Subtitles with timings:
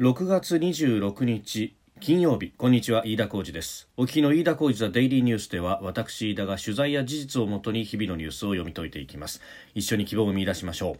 [0.00, 2.52] 6月26日金曜日。
[2.58, 3.88] こんにちは飯田浩二です。
[3.96, 9.40] お聞きの飯田浩二ザデイリーニュースでは私飯田が取材や事実をもとに日々のニュースを読み解いていきます。
[9.72, 10.96] 一緒に希望を見出しましょ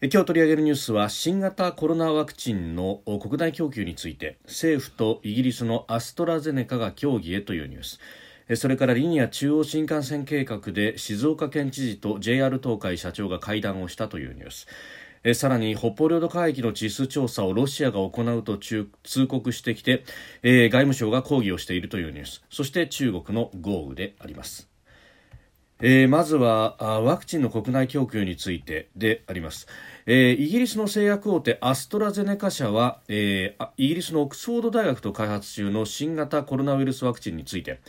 [0.00, 0.06] う。
[0.06, 4.38] 今日取り上げるニュースは新型コロナワクチンの国内供給について。
[4.46, 8.00] 政府とイギリスのアストラゼネカが協議へというニュース。
[8.56, 14.66] それからリニア中央新幹線計画で静岡県知事と JR 東海社長が会談をしたというニュース。
[15.24, 18.86] えさらに北方領土海域の地質調査をロシアが行うと通
[19.26, 20.04] 告してきて、
[20.42, 22.44] えー、外務省が抗議をしているというニュース。
[22.50, 24.68] そして中国の豪雨であります。
[25.80, 29.66] えー、まずはワクチンの国内供給についてであります、
[30.06, 37.80] えー、イギリスの製薬大手アストラゼネカ社は、えー、イギリスのオックスフォード大学と開発中の新型コロナウイルスワクチンについて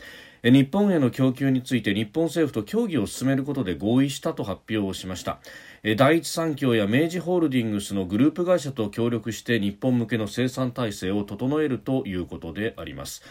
[0.42, 5.38] 日本への供給について日本政府と協議を進めることで合意したと発表をしました。
[5.82, 13.22] 第一三共や明治ホールディングスのグループ会社と協力して日本向けの生産体制を整えるということであります。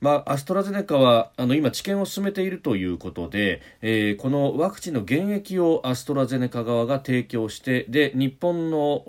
[0.00, 9.04] まあ、アストラゼネカはあの今、治験を進めているということで、えー、このワクチンの原液をアストラゼネカ側が提供してで日本の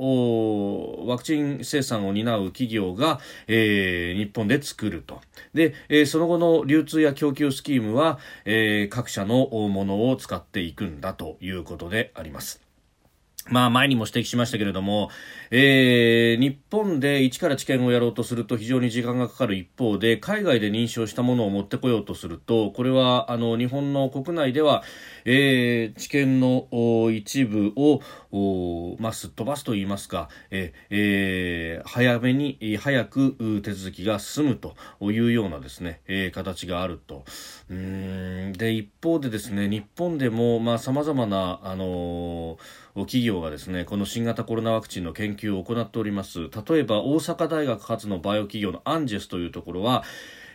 [1.07, 5.21] ワクチン生産を担う企業が、えー、日本で作ると
[5.53, 12.70] で、えー、その後の流通や供給スキームは、え、各社のものを使っていくんだということであります。
[13.49, 15.09] まあ前にも指摘しましたけれども、
[15.49, 24.83] えー、日本で一から治験をやろうとすると非常に時間がかかる一方で、海外で認証したものを持ってこようとすると、これはあの日本の国内では、
[25.25, 26.67] えー、治験の
[27.11, 28.01] 一部を、
[28.99, 30.95] まあ、すっ飛ばすといいますか、えー
[31.77, 34.75] えー、早めに、早く手続きが進むと
[35.11, 37.25] いうようなですね、えー、形があると。
[37.69, 42.57] うんで、一方でですね、日本でも、まあ、様々な、あの
[42.95, 46.49] 企業がですね、この新型コロナワクチンの研究を行っております。
[46.67, 50.03] 例えば、大阪大学発のバイオ企業のアンジェスというところは、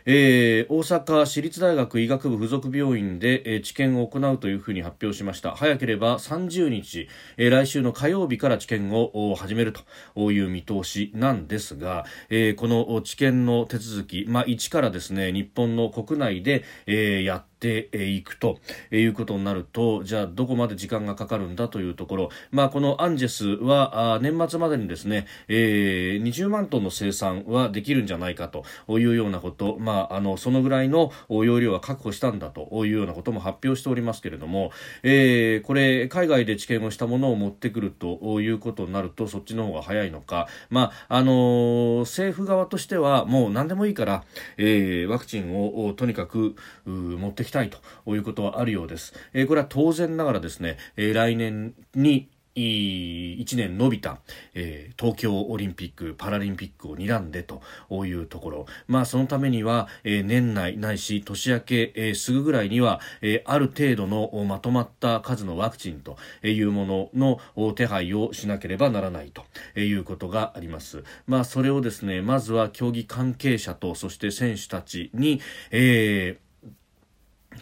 [0.09, 5.57] えー、大阪市立大学医学部附属病院で、えー、治験を行うというふうに発表しました。
[5.57, 9.75] 早ければ30日、えー、来週の火曜日から治験を始める
[10.15, 18.59] という見通しなんですが、えー、この治験の手続き、まあ、一からですね日本の国内で、えー、やってていくと
[18.91, 28.65] いうことになるとじゃあどこまで時間がかかるんだというところ、まあ、このアンジェスは年末までにですね、えー、20万トンの生産はできるんじゃないかと
[28.99, 34.71] いうようなこと、まあ、あのそのぐらいの容量は確保したんだというようなことも発表しておりますけれども、
[35.03, 44.25] えー、これ海外で治験をしたものを持ってくるということになるとそっちの方が早いのか、まああの政府側としてはもう何でもいいから、
[44.59, 47.79] えー、ワクチンをとにかく持ってきたいと
[48.15, 49.15] いうことはあるようです。
[49.33, 54.19] えー、これは当然ながらですね、えー、来年に1年伸びた、
[54.55, 57.61] えー、東京オリンピック・パラリンピックを睨んでと
[58.07, 69.45] いうところ、まあ、そのためには、えー、年内ないし年明け、えー、すぐぐらいには、えー、ある程度のまとまった数のワクチンというものの手配をしなければならないと
[69.79, 71.05] いうことがあります。
[71.27, 75.41] まあ、それをですねまずは競技関係者とそして選手たちに、
[75.71, 76.46] えー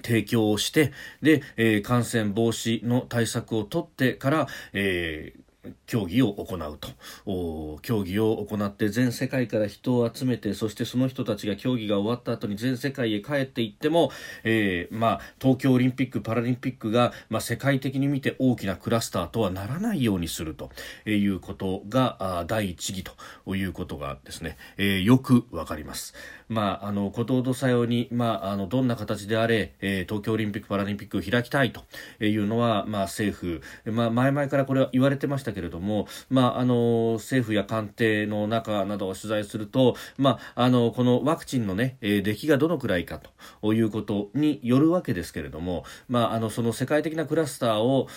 [0.02, 5.44] 提供をして、で、えー、感染防止の対策を取ってから、えー
[5.86, 14.10] 競技を行うと競技を行って全世界から人を集めてそしてその人たちが競技が終わった後に全世界へ帰っていっても、
[14.44, 20.70] えーまあ、東京オリンピック・パラリンピックが、まあ、世界的に見て大きなクラスターとはならないようにすると
[21.06, 26.14] いうことが第一義ということがですね、えー、よくわかります。
[26.48, 31.82] まあ、あのことほどさように、まあ、あのどんな形であれ、えー、東京オリンピック・パラリンピックを開きたいと
[32.24, 43.20] いうのは、まあ、政府、まあ、前々からこれは言われてましたけれども、まあ、あの政府や官邸の中などを取材すると、まあ、あのこのワクチンの、ね、えー、出来がどのくらいか
[43.62, 48.08] ということによるわけですけれども、まあ、あのその世界的なクラスターを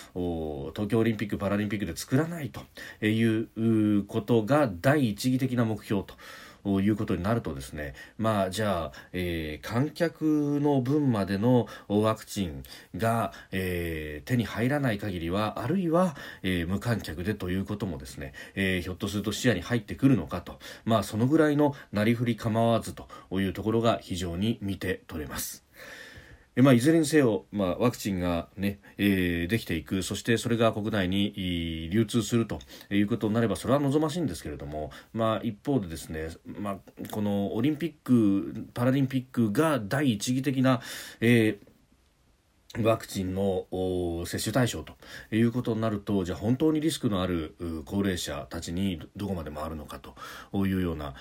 [0.73, 6.15] 東京オリンピック・パラリンピックで作らないということが第一義的な目標と。
[6.81, 12.63] いうことになるとですね、まあ、じゃあ、えー、観客の分までのワクチン
[12.95, 25.66] が、えー、手に入らない限りは、あるいは、えー、無観客でということもですね、え、ひょっとすると視野に入ってくるのかと、まあ、そのぐらいのなりふり構わずというところが非常に見て取れます。
[26.61, 32.59] まあ、いずれにせよ、まあ、ワクチンがね、えー、できていく、そしてそれが国内に流通すると
[32.89, 36.77] いうことになれば、それは望ましいんですけれども、まあ、一方でですね、まあ、
[37.11, 40.81] このオリンピック、パラリンピックが第一義的な、
[41.21, 41.66] えー
[42.83, 43.65] ワクチンの
[44.25, 44.93] 接種対象と
[45.35, 51.13] いうことになるとじゃあ本当にリスクのある高齢者たちにどこまで回るのかというような、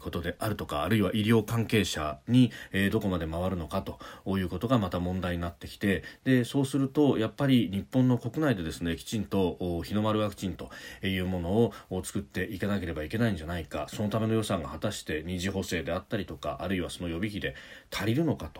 [0.00, 2.50] ことであるとかあるいは医療関係者に、
[2.90, 3.98] どこまで回るのかと
[4.38, 10.70] いうことがまた問題になってきてでそうするとやっぱり日本の国内でですねきちんと日の丸ワクチンと
[11.02, 11.72] いうものを
[12.02, 17.54] 作っていかなければいけないんじゃないかそのための予算が果たして二次補正であったりとかあるいはその予備費で
[17.92, 18.50] 足りるのか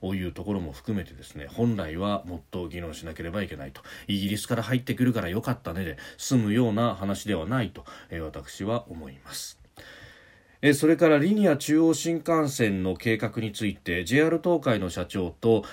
[0.00, 9.58] というところも含めてですね本来ははもっと議論しなければいけないとイギリスから入ってくるからよかったねで済むような話ではないと、え私は思います。
[10.74, 15.64] それからリニア中央新幹線の計画について JR 東海の社長と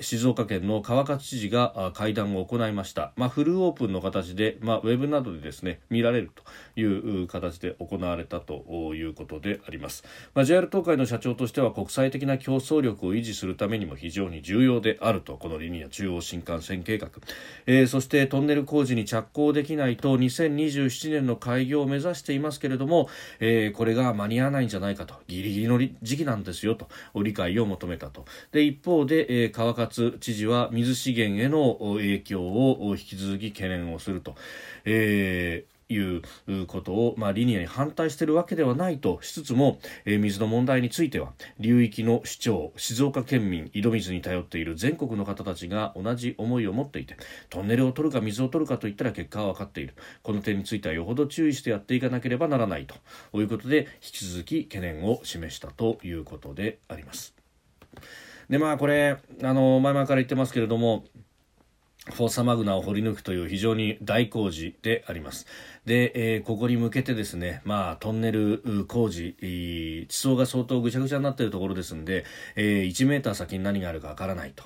[0.00, 10.04] 静岡県の川勝知事が会談を行いました、まあ、フルオープンの形で、まあ、ウェブなどでですね見られるという形で行われたということであります、
[10.34, 17.08] まあ、JR 東海の社長としては国際的な競争力を維持するためにも非常に重要であるとこのリニア中央新幹線計画、
[17.66, 23.08] えー、そしてトンネル工事に着工できないと2027年の開業を目指していますけれども、
[23.40, 26.88] えー、これが間に合わないんじゃないかとギリギリの時期なんですよと
[27.22, 28.24] 理解を求めたと。
[28.52, 34.34] で一方で、えー、川勝勝知事は水資源への影響を引き続き懸念をすると。
[34.84, 36.22] えーいう
[36.66, 47.16] ことを、まあ、リニアに反対しているわけではないとしつつも、えー、水の問題については流域の市長静岡県民井戸水に頼っている全国の方たちが同じ思いを持っていて
[47.48, 52.94] トンネルを取るか水を取るかといったら結果は分かっているこの点についてはよほど注意してやっていかなければならないと
[53.40, 57.34] いうことで引き続き懸念を示したということであります。
[58.48, 61.04] でまあこれあの前々から言ってますけれども
[62.12, 65.46] フォーサマグナを掘り抜くという非常に大工事であります。
[65.84, 72.24] で、えー、ここに向けてですね、まあ、トンネル工事、地層が相当ぐちゃぐちゃになっているところですんで、
[72.56, 74.64] えー、1メーター先に何があるかわからないと。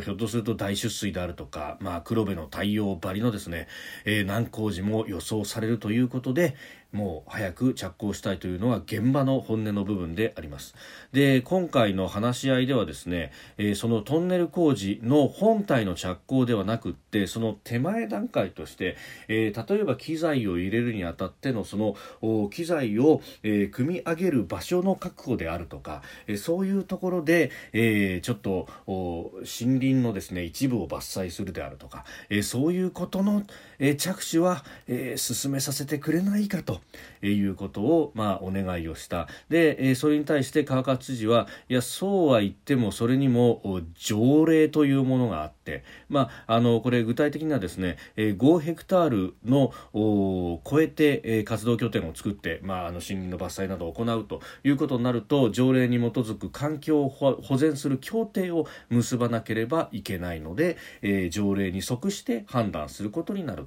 [0.00, 3.68] ひょっとすると大出水であるとか、まあ、黒部の太陽張りのですね、
[4.04, 6.56] えー、難工事も予想されるということで、
[6.92, 10.74] もう早く着工したいというのは現場の本音の部分であります。
[11.12, 18.96] で今回の話し合いではですね、えー、そのトンネル工事の本体の着工ではなくってその手前段階として、
[19.28, 33.44] えー、例えば機材を入れるにあたってのその機材を、えー、組み上げる場所の確保であるとか、えそういうところで、えちょっと森林のですね一部を伐採するであるとか、えそういうことの、
[33.78, 36.79] え着手は、え進めさせてくれないかと。
[37.22, 63.66] いうことを、まあ、お願いをしたで、それに対して川勝知事はいやそうは言ってもそれにも条例というものがあって、まあ、あのこれ具体的にはですね、え5ヘクタールの超えて、活動拠点を作って、まあ、あの森林の伐採などを行うということになると条例に基づく環境を保全する協定を結ばなければいけないので、えー、条例に即して判断することになる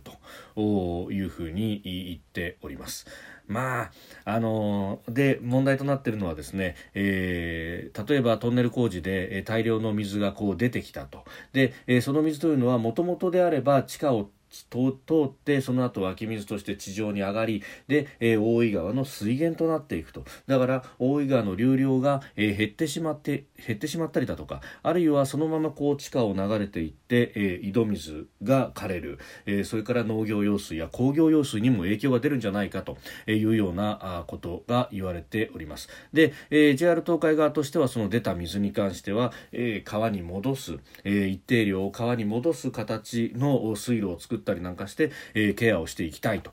[0.55, 3.02] というふうに言っております。。
[3.47, 3.91] まあ、
[4.25, 11.25] あのー、で、問題となっているのはですね、えー、例えばトンネル工事で、えー、大量の水がこう出てきたと。
[11.51, 14.29] で、えー、その水というのはもともとであれば地下を
[14.69, 14.93] 通
[15.25, 20.23] ってその後湧き水として地上に上がりで、えー、大井川の水源となっていくと。
[20.47, 32.97] だから大井川の流量が、えー、減ってしまって減ってしまったりだとかあるいはそのままこう地下を流れていって、えー、井戸水が枯れる、え、それから農業用水や工業用水にも影響が出るんじゃないかと
[33.27, 35.89] いうようなことが言われております。
[36.11, 46.51] で、え、JR 東海側としてはその出た水に関しては、え、川に戻す、え、一定量を川に戻す形の水路を作ってったりなんかして、えー、ケアをしていきたいと。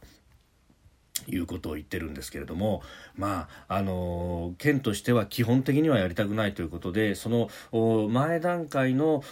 [1.29, 2.83] いうことを言ってるんですけれども、
[3.15, 9.23] まああの県としては基本的にはやりたくないということでその前段階の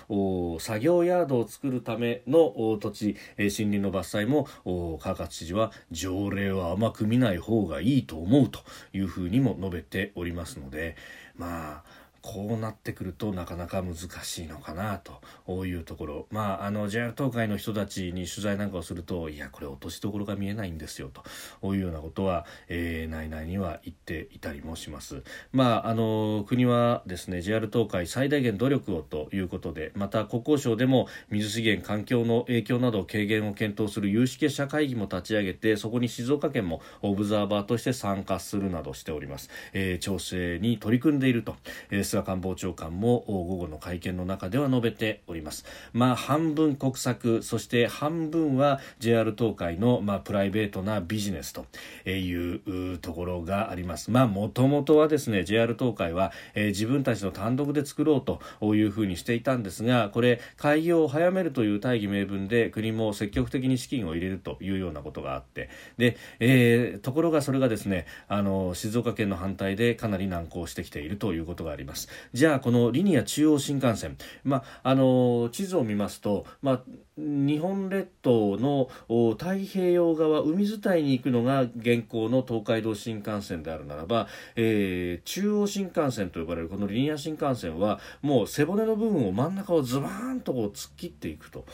[0.61, 4.49] 作業ヤードを作るための土地、え森林の伐採も
[4.99, 8.61] 川勝知事は条例は甘く見ない方がいいと思うと
[8.93, 10.97] いうふうにも述べておりますので
[11.37, 11.98] まあ
[12.31, 15.01] こうなってくるとなかなか難しいのかな
[15.47, 16.27] というところ。
[16.31, 21.11] まああの JR 東海の人たちに取材なんかをするといやこれ落としどころが見えないんですよ
[21.63, 25.23] というようなことは、えー、内々には言っていたりもします。
[25.53, 41.57] まああの国はですね JR 東海最大限努力をということでまた国交省でも水資源環境の影響など軽減を検討する有識者会議も立ち上げてそこに静岡県もオブザーバーとして参加するなどしております、えー、調整に取り組んでいると、
[41.91, 45.65] えー菅官房長官も午後の会見の中では述べております。
[45.93, 51.67] まあ、半分国策そして半分は JR 東海の、まあ、プライベートなビジネスと
[52.09, 54.11] いうところがあります。
[54.11, 71.98] まあ、もともとはですね JR 東海は、えー、自分たちの単独で作ろうというふうにしていたんですがこれ開業を早めるという大義名分で国も積極的に資金を入れるというようなことがあってで、えー、ところがそれがですねあの静岡県の反対でかなり難航してきているということがあります
[72.33, 76.83] じゃあこのリニア中央新幹線、まあ、あの地図を見ますと、まあ
[77.19, 78.89] 日本列島の
[79.33, 91.65] 太平洋側海伝いに行くのが現行の東海道新幹線であるならば、えー、中央新幹線と呼ばれるこのリニア新幹線はもう背骨の部分を真ん中をズバーンとこう突っ切っていくと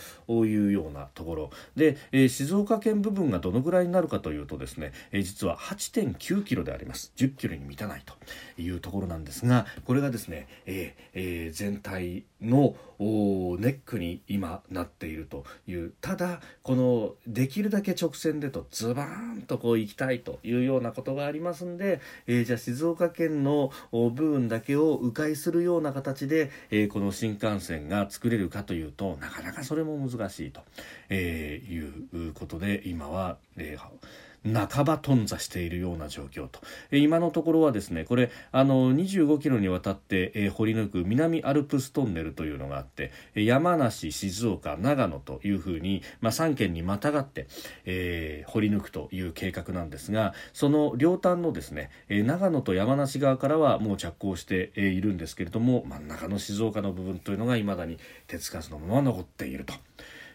[0.47, 1.51] いうようなところ。
[1.77, 7.13] で、えー、静岡県部分がどのぐらいになるかというとですね、えー、実は8.9キロであります。
[7.17, 8.15] 10キロに満たないと
[8.61, 15.34] いうところなんですがこれがですね、えーえー、全体のネックに今なっていると。
[15.67, 15.93] いう。
[16.01, 30.61] ただこのできるだけ直線でとズバーンとこう行きたいというようなことがありますんで、えー、じゃあ静岡県の部分だけを迂回するような形で、えー、この新幹線が作れるかというとなかなかそれも難しいと、
[31.09, 36.61] え、いうことで今は、えー半ば頓挫しているような状況と、
[36.93, 47.47] 今のところはですねこれあの25キロにわたって、え掘り抜く南アルプストンネルというのがあって山梨静岡長野というふうに、まあ、3県にまたがって、
[47.87, 59.75] えー、掘り抜くという計画なんですがその両端のですね、え長野と山梨側からはもう着工しているんですけれども真ん中の静岡の部分というのがいまだに手つかずのまま残っていると。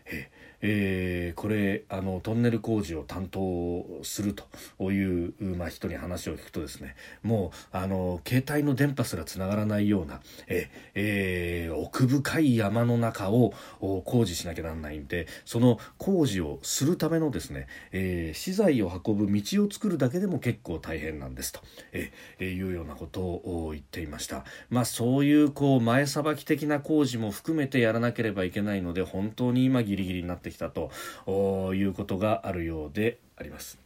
[0.05, 13.53] えーえー、これあのトンネル工事を担当するという、まあ、人に話を聞くとですねもうあの携帯の電波すらつながらないような、ええー、奥深い山の中を
[14.05, 21.61] 工事しなきゃなんないんでその工事をするためのですね、えー、資材を運ぶ道を作るだけでも結構大変なんですと、
[21.91, 24.43] えー、いうようなことを言っていました。
[24.69, 33.79] まあ、そういうこう前さばき的な工事も含めてやらなければいけないので本当に今ギリギリになってってきたということがあるようであります。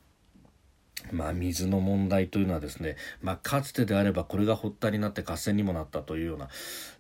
[1.12, 6.48] まあ、水の問題というのはですね、まあ、かつてであればこれが発端になって合戦にもなったというような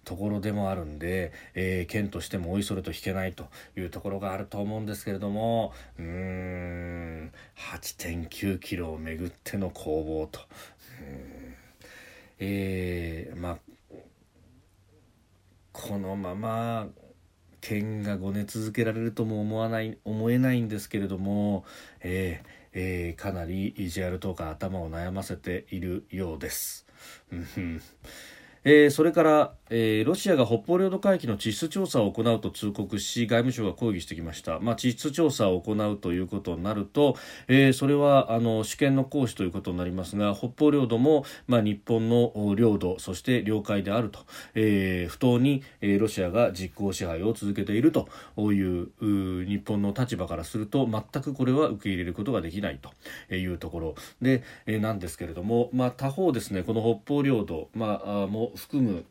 [0.03, 3.46] ところでもあるんで、えー、県としてもおいそれと引けないと
[3.77, 7.32] いうところがあると思うんですけれどもうーん
[7.72, 10.41] 8.9キロをめぐっての攻防と。
[12.39, 13.58] えー、まあ
[15.72, 16.88] このまま
[17.63, 21.63] 剣がごね続けられるとも思わない思えないんですけれども、
[22.01, 26.86] えーえー、かなり JR とか頭を悩ませているようです。
[28.65, 37.17] えー、それから、えー、ロシアが北方領土海域の地質調査を行うと通告し外務省が抗議してきました、まあ、地質調査を行うということになると、
[37.48, 44.20] えー、それはあの主権の行使ということになりますが北方領土も、まあ、日本の領土そして領海であると、
[44.55, 53.96] えー、不当に、えー、ロシアが実効支配を続けているという日本の立場からすると全くこれは受け入れることができないというところ。
[54.22, 59.06] で、えー、なんですけれども、まあ、他方ですねこの北方領土、まあ、も含む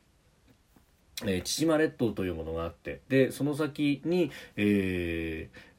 [1.25, 5.72] えー、千島列島というものがあってでその先に、えー、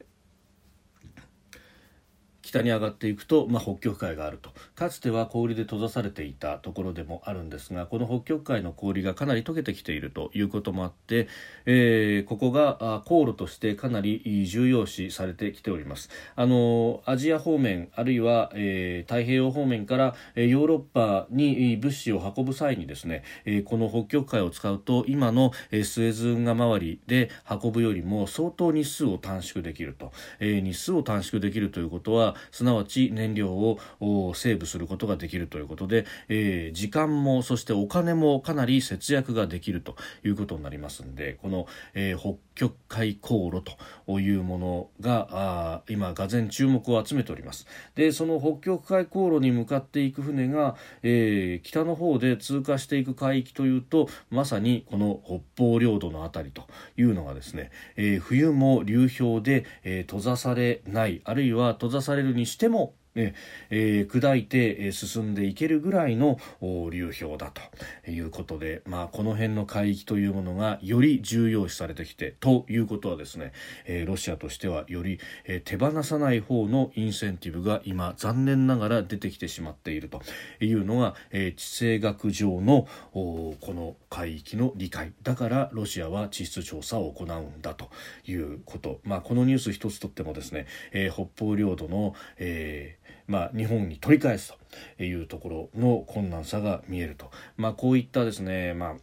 [2.53, 4.51] 北に上がっていくと、まあ、北極海があると。
[4.75, 11.27] かつては氷で閉ざされていたところでもあるんですがこの北極海の氷がかなり溶けてきているということもあって、
[11.65, 16.10] えー、ここが航路としてかなり重要視されてきております。
[16.36, 25.51] あのアジア方面あるいは、えー、太平洋方面からヨーロッパに物資を運ぶ際にですね、えー、この北極海を使うと今の
[25.83, 43.63] スエズ運河周りで運ぶよりも相当日数を短縮できると、えー、日数を短縮できるということはすなわち燃料をセーブすることができるということで、えー、時間もそしてお金もかなり節約ができるということになりますんでこの、えー、北極海航路
[44.05, 47.67] というものがあ今がぜ注目を集めております。
[47.95, 55.21] でその北極海航路に向かっていく船が、えー、北の方で通過していく海域というとまさにこの
[55.55, 73.53] 北方領土の辺りというのがですね、えー、冬も流氷で、えー、閉ざされないあるいは閉ざされるにしてもえー、砕いて進んでいけるぐらいの流氷だということで、まあ、この辺の海域というものがより重要視されてきてということはですね、
[73.86, 80.22] えー、ロシアとしてはより、えー、手放さない方のインセンティブが今残念ながら出てきてしまっていると
[80.60, 85.13] いうのが、えー、地政学上のこの海域の理解。
[85.24, 87.89] だからロシアは地質調査を行うんだと
[88.25, 94.53] いうこと、まあ、このニュース一つとってもですね、えー、北方領土の、えーまあ、日本に取り返す
[94.97, 98.95] というところの困難さが見えると、まあ、こういったですね、ま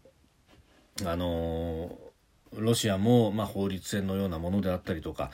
[1.05, 2.11] ああのー
[2.57, 5.31] ロシアも、まあ、法律戦のようなものであったりとか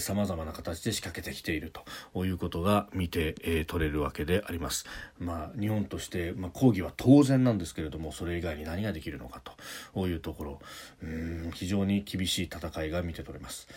[0.00, 1.72] さまざまな形で仕掛けてきている
[2.12, 4.84] ということが見て、えー、取れるわけであります。
[5.18, 9.40] まあ、日本として、まあ、抗議は当然なんですけれどもそれ以外に何ができるのか
[9.94, 10.58] というところ
[11.02, 13.68] うん非常に厳しい戦いが見て取れます。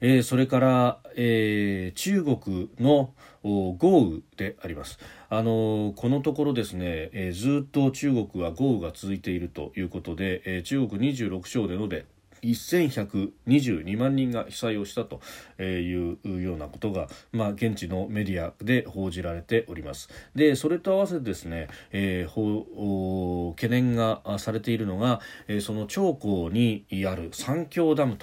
[0.00, 3.12] えー、それから、えー、中国の
[3.42, 4.98] 豪雨であります。
[5.28, 12.04] あのこのところですね、えー、ずっと中国は豪雨が続いているということで、えー、中国26省で述べ
[12.42, 15.20] 1122万人が被災をしたと
[15.62, 20.08] いうようなことが、まあ、現地のメディアで報じられております。
[20.34, 28.16] でそれと合わせてですね、えー、懸念がされているのが、えー、その長江にある三峡ダム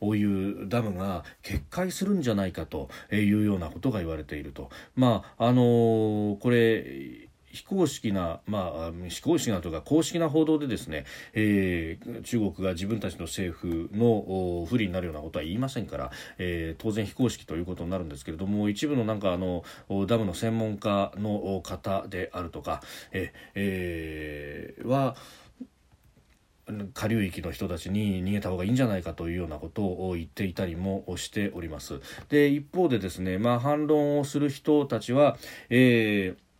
[0.00, 4.70] というダムが決壊するんじゃないかというようなことが言われていると。
[4.94, 11.04] まああのー、これ非公式な、まあ、非公式なというか公式な報道でですね、
[11.34, 19.64] えー、中国が自分たちの政府の不利になるようなことは言いませんから、えー、当然非公式ということになるんですけれども一部のなんかあの
[20.06, 22.82] ダムの専門家の方であるとか、
[23.12, 25.16] ええー、は
[26.94, 32.00] 下流域の人たちに逃げた方がいいんじゃないかというようなことを言っていたりもしております。
[32.28, 35.36] で一方でですね、まあ、反論をする人たちは、
[35.68, 36.51] えー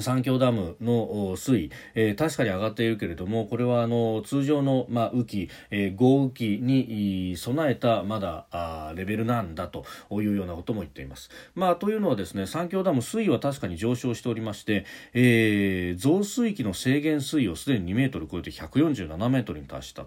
[0.00, 11.30] 三峡ダムの水位、えー、確かに上がっているけれどもこれはあの通常の、まあ、雨季、えー、豪雨期に備えたまだあレベルなんだというようなことも言っています。
[11.54, 20.04] まあ、というのはですね三峡ダム水位は確かに上昇しておりまして、えー、増水域の制限水位をすでに2メートル超えて147メートルに達した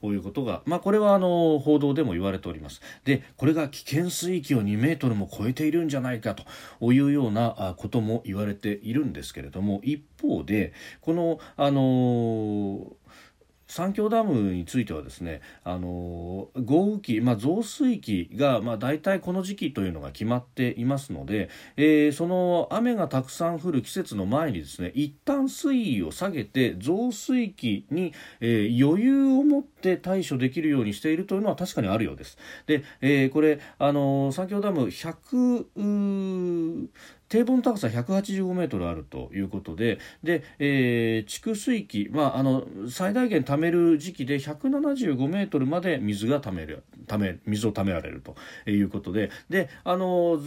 [0.00, 2.80] ということが、まあ、これはあの報道でも言われております。
[3.04, 12.92] でこれが危険水域を2メートルも超えているんじゃないかというようなことも言われているんですですけれども一方でこのあの
[13.68, 32.38] 三峡ダムについてはですねあの豪雨期、まあ、増水期が、まあ、大体この時期というのが決まっていますので、えー、その雨がたくさん降る季節の前にですね一旦水位を下げて増水期に、えー、余裕を持って対処できるようにしているというのは確かにあるようです。
[32.66, 36.86] で、えー、これあの三峡ダム100
[37.28, 48.36] 堤防の高さ185メートルあるということで、で、えー、蓄水器、まあ、あの、最大限貯める時期で175メートルまで水が貯める、貯め、水を貯められると
[48.70, 50.38] いうことで、で、あの、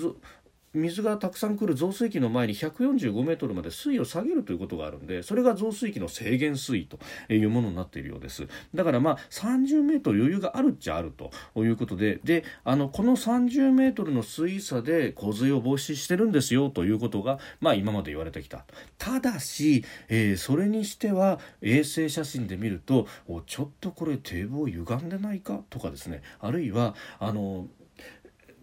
[0.74, 7.00] 水がたくさん来る増水期の前に145メートルまで水位を下げるということがあるんでそれが増水期の制限水位と
[7.34, 8.48] いうものになっているようです。
[8.76, 11.32] だからまあ30メートル余裕があるっちゃあると
[11.64, 18.66] いうことでであのこの30メートルの水位差で洪水を防止してるんですよということがまあ今まで言われてきた。
[18.98, 23.08] ただし、えー、それにしては衛星写真で見ると
[23.48, 25.62] ちょっとこれ堤防歪んでないか？
[25.70, 26.22] とかですね。
[26.40, 27.68] あるいはあの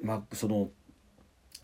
[0.03, 0.71] まあその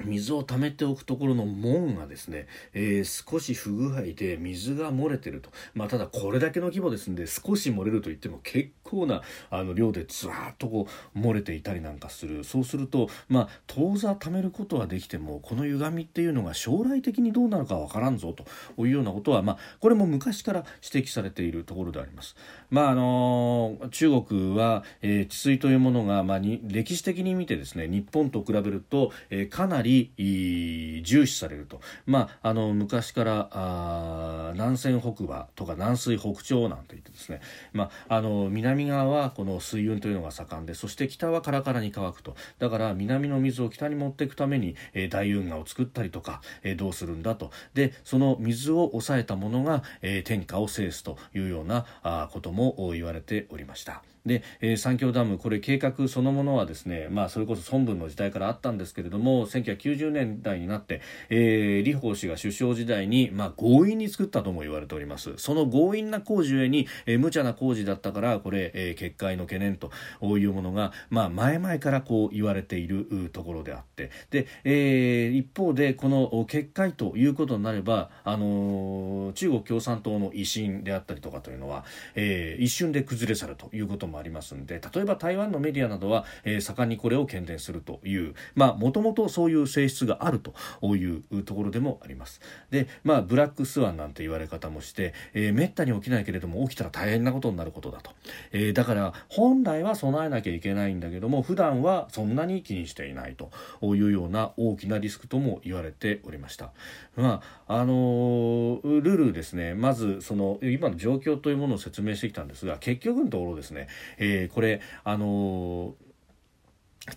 [0.05, 5.51] 水を溜めておくところの門がですね、えー、少し不具合で水が漏れてると。
[5.75, 12.45] まあ、ただこれだけの規模ですんで少し漏れると言っても結構なあの量でずわーっとこう漏れていたりなんかする。
[12.45, 18.45] そうすると、まあ、当座溜めることはできても、この歪みっていうのが将来的にどうなるかわからんぞと
[18.85, 22.37] いうようなことは、まあ、これも昔から指摘されているところであります。
[22.71, 37.41] まあ、あのー、中国は、えー、治水というものが、まあ、に歴史的に見てですね、日本と比べると、えー、かなりり重視されると、まあ、あの昔からあ南西北馬とか南水北朝なんて言ってですね、
[37.73, 42.35] まあ、あの南側はこの水運というのが盛んでそして北はカラカラに乾くと。
[42.59, 47.51] だから南の水を北に持っていくために、えー、大運河を作ったりとか、えー、どうするんだと。
[47.75, 54.03] でその水を抑えたものが、えー、天下を制すというようなあことも言われておりました。
[54.27, 59.47] で、えー、三峡ダムこれ計画そのものはですね、まあ、それこそ孫文の時代からあったんですけれども
[59.77, 65.35] 1990年代になって、えー、李鵬氏が首相時代に、まあ、強引に作ったとも言われております。
[65.37, 69.91] その強引な工事ゆえに、えー、無茶な工事だったからこれ、えー、決壊の懸念と
[70.23, 74.11] いうものが、まあ、前々からこう言われているところであって。
[74.31, 90.55] で、えー、一方でこの決壊ということになれば、あのー、中国共産党の威信であったりとかというのは、えー、一瞬で崩れ去るということもありますので例えば台湾のメディアなどは、えー、盛んにこれを懸念するというもともとそういう性質があると
[90.97, 92.41] いうところでもあります。
[92.71, 98.11] で、まあ、ブラックスワンなんて言われ方もして、えー、めったに起きないけれども起きたら大変なことになることだと、
[98.53, 103.51] えー、だから本来は備えなきゃいけないんだけども普段はそんなに気にしていないと
[103.83, 106.73] いうような大きなリスクとも言われておりました。
[107.17, 109.75] まああのルールですね。
[109.75, 115.95] まずその今の状況というものを説明してきたんですが結局のところですね、えー、これあの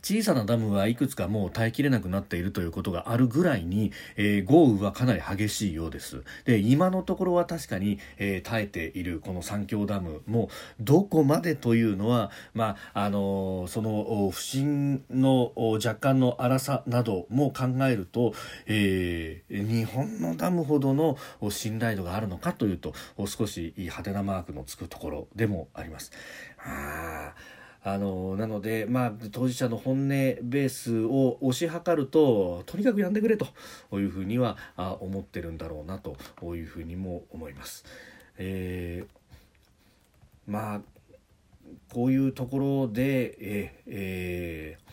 [0.02, 6.24] 小さなダムはいくつかもう耐えきれなくなっているということがあるぐらいに、えー、豪雨はかなり激しいようです。
[6.46, 18.34] で、今のところは確かに、えー、耐えているこの三峡ダムもどこまでというのは、まあ、あのー、その不振の若干の荒さなども考えると、
[18.66, 21.18] えー、日本のダムほどの
[21.50, 22.94] 信頼度があるのかというと
[23.28, 26.12] 少し派手なマークのつくところでもあります。
[26.58, 27.34] あ
[27.88, 33.46] あのなので、まあ、当事者の本音ベースを推し量るととにかくやんでくれと
[33.94, 36.18] いうふうにはあ思ってるんだろうなと
[36.56, 37.86] いうふうにも思います。
[38.40, 40.82] えー、まあ
[41.94, 44.85] こういうところで、ええー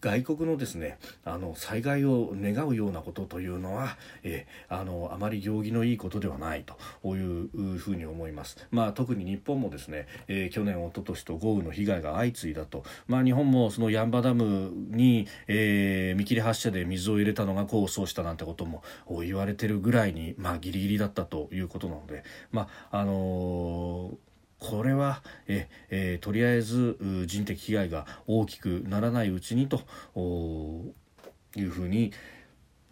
[0.00, 8.56] 外国のですねあの災害を願うようなことというのは、えあのあまり行儀のいいことではないというふうに思います。
[8.70, 18.82] まあ、特に日本もですね、えー、去年、一昨年と豪雨の被害が相次いだと、まあ、日本もそのヤンバダムに、えー、見切り発車で水を入れたのが功を奏したなんてことも
[19.22, 24.29] 言われてるぐらいに、まあ、ギリギリだったということなので、まああのー
[24.60, 26.96] これはえ、え、とりあえず
[27.26, 29.80] 人的被害が大きくならないうちにと
[31.56, 32.12] いうふうに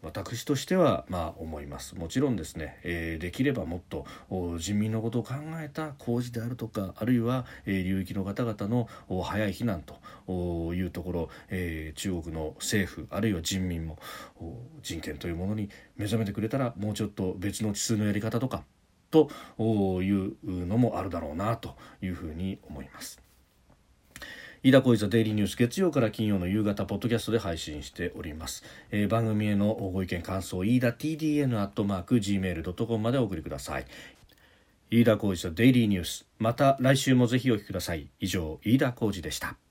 [0.00, 1.96] 私としてはまあ思います。
[1.96, 4.06] もちろんですね、えー、できればもっと
[4.58, 8.88] 人民のことを考えた工事であるとかあるいは、えー、流域の方々の
[9.22, 13.98] 早い避難というところ、えー、中国の政府あるいは人民も
[14.82, 18.62] 人権というものに目覚めてくれたらもうちょっと別の地数のやり方とか
[19.10, 19.30] と
[20.00, 23.20] いうのもあるだろうなというふうに思います。
[24.62, 33.86] 飯田浩司ザデイリーニュース月曜から金曜の夕方ポッドキャストで配信しております、えー、番組へのご意見感想飯田 TDN アットマーク Gmail.com までお送りください。
[34.90, 38.10] 飯田浩司ザデイリーニュースまた来週もぜひお聞きください。
[38.18, 39.67] 以上飯田浩司でした。